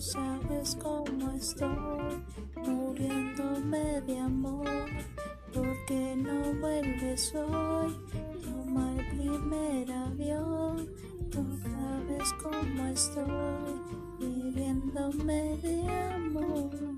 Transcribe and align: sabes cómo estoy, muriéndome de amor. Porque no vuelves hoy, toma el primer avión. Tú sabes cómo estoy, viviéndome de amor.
sabes 0.00 0.78
cómo 0.82 1.30
estoy, 1.32 2.24
muriéndome 2.56 4.00
de 4.00 4.18
amor. 4.18 4.66
Porque 5.52 6.16
no 6.16 6.54
vuelves 6.60 7.34
hoy, 7.34 7.96
toma 8.42 8.94
el 8.96 9.06
primer 9.08 9.92
avión. 9.92 10.88
Tú 11.30 11.44
sabes 11.62 12.32
cómo 12.42 12.86
estoy, 12.86 14.16
viviéndome 14.18 15.58
de 15.58 15.90
amor. 16.14 16.89